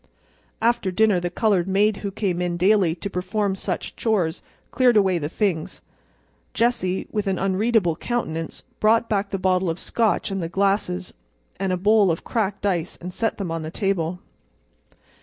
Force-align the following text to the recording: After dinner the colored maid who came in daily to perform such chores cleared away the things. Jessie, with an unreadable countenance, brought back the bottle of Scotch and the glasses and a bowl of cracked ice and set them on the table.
After 0.63 0.89
dinner 0.89 1.19
the 1.19 1.29
colored 1.29 1.67
maid 1.67 1.97
who 1.97 2.09
came 2.09 2.41
in 2.41 2.57
daily 2.57 2.95
to 2.95 3.07
perform 3.07 3.53
such 3.55 3.95
chores 3.95 4.41
cleared 4.71 4.97
away 4.97 5.19
the 5.19 5.29
things. 5.29 5.79
Jessie, 6.55 7.05
with 7.11 7.27
an 7.27 7.37
unreadable 7.37 7.95
countenance, 7.97 8.63
brought 8.79 9.07
back 9.07 9.29
the 9.29 9.37
bottle 9.37 9.69
of 9.69 9.77
Scotch 9.77 10.31
and 10.31 10.41
the 10.41 10.49
glasses 10.49 11.13
and 11.59 11.71
a 11.71 11.77
bowl 11.77 12.09
of 12.09 12.23
cracked 12.23 12.65
ice 12.65 12.97
and 12.99 13.13
set 13.13 13.37
them 13.37 13.51
on 13.51 13.61
the 13.61 13.69
table. 13.69 14.17